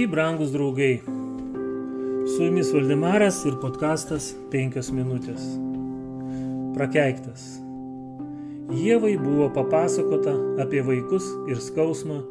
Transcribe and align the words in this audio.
Sveiki, 0.00 0.12
brangus 0.12 0.50
draugai. 0.52 1.00
Su 2.26 2.44
jumis 2.44 2.72
Valdemaras 2.72 3.42
ir 3.44 3.58
podkastas 3.60 4.30
5 4.50 4.94
minutės. 4.96 5.42
Prakeiktas. 6.72 7.42
Jėvai 8.72 9.18
buvo 9.20 9.50
papasakota 9.52 10.32
apie 10.64 10.80
vaikus 10.80 11.26
ir 11.52 11.60
skausmą, 11.60 12.22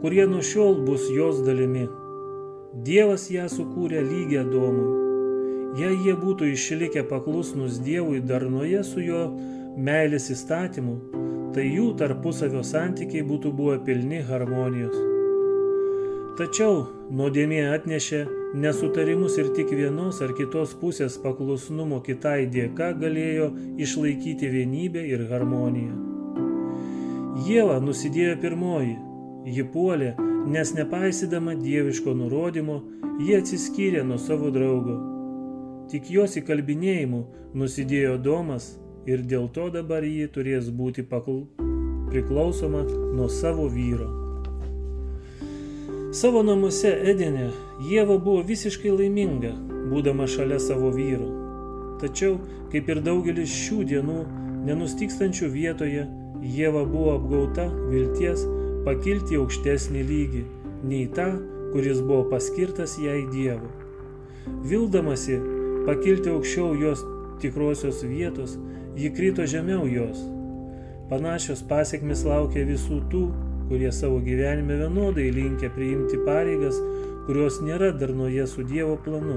kurie 0.00 0.24
nuo 0.32 0.40
šiol 0.40 0.80
bus 0.86 1.10
jos 1.12 1.44
dalimi. 1.44 1.84
Dievas 2.88 3.28
ją 3.28 3.50
sukūrė 3.52 4.00
lygią 4.00 4.48
domui. 4.48 5.76
Jei 5.76 6.00
jie 6.06 6.16
būtų 6.16 6.54
išlikę 6.54 7.04
paklusnus 7.12 7.82
Dievui 7.84 8.24
darnoje 8.24 8.80
su 8.94 9.04
jo 9.04 9.26
meilės 9.76 10.32
įstatymu, 10.32 10.98
tai 11.52 11.68
jų 11.68 11.92
tarpusavio 12.00 12.64
santykiai 12.64 13.28
būtų 13.28 13.52
buvę 13.52 13.80
pilni 13.84 14.24
harmonijos. 14.24 15.19
Tačiau 16.40 16.86
nuodėmė 17.12 17.58
atnešė 17.68 18.18
nesutarimus 18.56 19.34
ir 19.42 19.50
tik 19.52 19.74
vienos 19.76 20.22
ar 20.24 20.30
kitos 20.38 20.70
pusės 20.80 21.18
paklusnumo 21.20 21.98
kitai 22.06 22.46
dėka 22.54 22.86
galėjo 23.02 23.48
išlaikyti 23.84 24.48
vienybę 24.54 25.02
ir 25.04 25.26
harmoniją. 25.28 25.98
Jėva 27.44 27.76
nusidėjo 27.84 28.38
pirmoji, 28.40 28.94
ji 29.52 29.66
puolė, 29.74 30.14
nes 30.54 30.72
nepaisydama 30.78 31.58
dieviško 31.60 32.16
nurodymo, 32.22 32.78
ji 33.20 33.36
atsiskyrė 33.42 34.06
nuo 34.08 34.16
savo 34.16 34.48
draugo. 34.54 34.96
Tik 35.92 36.08
jos 36.14 36.38
įkalbinėjimu 36.40 37.20
nusidėjo 37.52 38.16
Domas 38.16 38.70
ir 39.04 39.28
dėl 39.28 39.52
to 39.52 39.68
dabar 39.76 40.08
ji 40.08 40.32
turės 40.32 40.72
būti 40.72 41.04
pakl... 41.04 41.44
priklausoma 42.08 42.86
nuo 42.88 43.28
savo 43.28 43.68
vyro. 43.68 44.29
Savo 46.10 46.40
namuose 46.42 46.90
Edenė 47.06 47.52
Jėva 47.86 48.16
buvo 48.18 48.40
visiškai 48.42 48.90
laiminga, 48.90 49.52
būdama 49.92 50.24
šalia 50.26 50.56
savo 50.58 50.88
vyro. 50.90 51.28
Tačiau, 52.00 52.40
kaip 52.72 52.88
ir 52.90 52.98
daugelis 53.06 53.52
šių 53.54 53.84
dienų, 53.92 54.16
nenustikstančių 54.66 55.50
vietoje, 55.52 56.08
Jėva 56.42 56.82
buvo 56.90 57.12
apgauta 57.14 57.68
vilties 57.92 58.42
pakilti 58.88 59.38
aukštesnį 59.38 60.02
lygį, 60.08 60.42
nei 60.90 61.04
tą, 61.14 61.28
kuris 61.70 62.00
buvo 62.02 62.24
paskirtas 62.32 62.96
jai 62.98 63.20
Dievu. 63.30 63.70
Vildamasi 64.66 65.38
pakilti 65.86 66.32
aukščiau 66.32 66.72
jos 66.80 67.04
tikrosios 67.44 68.02
vietos, 68.02 68.56
ji 68.98 69.12
krito 69.14 69.46
žemiau 69.46 69.86
jos. 69.86 70.26
Panašios 71.06 71.62
pasiekmes 71.70 72.26
laukia 72.26 72.66
visų 72.66 72.98
tų, 73.14 73.22
kurie 73.70 73.92
savo 73.94 74.18
gyvenime 74.18 74.74
vienodai 74.80 75.28
linkia 75.30 75.68
priimti 75.70 76.18
pareigas, 76.26 76.80
kurios 77.28 77.60
nėra 77.62 77.92
darnoje 77.94 78.42
su 78.50 78.64
Dievo 78.66 78.96
planu. 79.04 79.36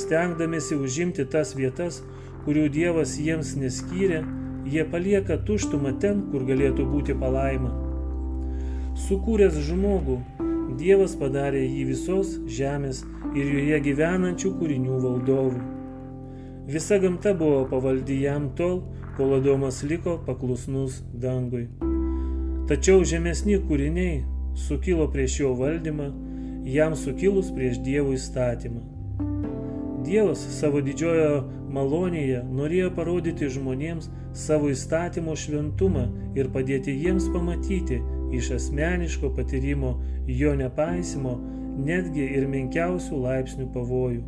Stengdamėsi 0.00 0.78
užimti 0.80 1.26
tas 1.28 1.52
vietas, 1.58 1.98
kurių 2.46 2.70
Dievas 2.72 3.18
jiems 3.20 3.50
neskyrė, 3.60 4.22
jie 4.72 4.84
palieka 4.88 5.36
tuštumą 5.44 5.92
ten, 6.00 6.22
kur 6.30 6.46
galėtų 6.48 6.86
būti 6.88 7.16
palaima. 7.20 7.74
Sukūręs 9.04 9.58
žmogų, 9.68 10.16
Dievas 10.80 11.18
padarė 11.20 11.66
jį 11.66 11.82
visos 11.90 12.30
žemės 12.48 13.02
ir 13.36 13.50
joje 13.58 13.82
gyvenančių 13.90 14.54
kūrinių 14.56 15.02
valdovų. 15.04 15.66
Visa 16.72 16.96
gamta 17.04 17.34
buvo 17.36 17.66
pavaldi 17.68 18.22
jam 18.24 18.48
tol, 18.56 18.80
kol 19.20 19.36
Adomas 19.36 19.84
liko 19.84 20.16
paklusnus 20.24 21.02
dangui. 21.12 21.68
Tačiau 22.66 23.04
žemesni 23.06 23.60
kūriniai 23.62 24.24
sukilo 24.58 25.04
prieš 25.12 25.40
jo 25.40 25.52
valdymą, 25.54 26.08
jam 26.66 26.96
sukilus 26.98 27.52
prieš 27.54 27.78
Dievo 27.86 28.10
įstatymą. 28.16 28.80
Dievas 30.06 30.42
savo 30.54 30.80
didžiojo 30.86 31.44
malonėje 31.76 32.40
norėjo 32.58 32.88
parodyti 32.96 33.46
žmonėms 33.54 34.08
savo 34.34 34.70
įstatymo 34.74 35.34
šventumą 35.38 36.06
ir 36.38 36.50
padėti 36.54 36.94
jiems 36.94 37.28
pamatyti 37.34 38.00
iš 38.34 38.50
asmeniško 38.58 39.30
patyrimo 39.36 39.96
jo 40.26 40.54
nepaisimo 40.58 41.36
netgi 41.86 42.26
ir 42.38 42.48
menkiausių 42.50 43.20
laipsnių 43.28 43.68
pavojų. 43.74 44.24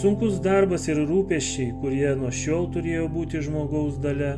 Sunkus 0.00 0.40
darbas 0.42 0.88
ir 0.88 1.02
rūpeščiai, 1.06 1.74
kurie 1.78 2.10
nuo 2.18 2.30
šiol 2.32 2.70
turėjo 2.74 3.06
būti 3.12 3.42
žmogaus 3.44 3.98
dalė, 4.02 4.32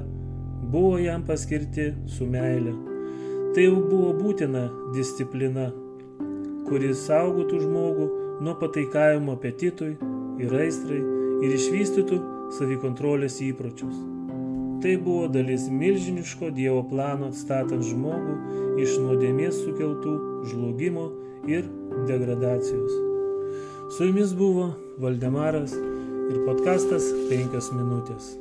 buvo 0.62 0.99
jam 0.99 1.25
paskirti 1.27 1.93
su 2.06 2.27
meile. 2.27 2.75
Tai 3.55 3.65
jau 3.65 3.77
buvo 3.91 4.12
būtina 4.17 4.67
disciplina, 4.94 5.71
kuris 6.67 7.06
saugotų 7.06 7.62
žmogų 7.62 8.09
nuo 8.44 8.56
pataikavimo 8.61 9.37
apetitui 9.37 9.94
ir 10.43 10.59
aistrai 10.61 11.00
ir 11.47 11.56
išvystytų 11.56 12.21
savikontrolės 12.59 13.41
įpročius. 13.47 13.97
Tai 14.83 14.93
buvo 15.03 15.27
dalis 15.33 15.71
milžiniško 15.72 16.50
Dievo 16.55 16.83
plano 16.91 17.31
atstatant 17.33 17.84
žmogų 17.87 18.37
iš 18.84 18.99
nuodėmės 19.03 19.62
sukeltų 19.65 20.15
žlugimo 20.53 21.09
ir 21.49 21.65
degradacijos. 22.06 22.93
Su 23.97 24.11
jumis 24.11 24.34
buvo 24.37 24.75
Valdemaras 25.00 25.73
ir 25.77 26.43
podkastas 26.44 27.09
5 27.31 27.71
minutės. 27.78 28.34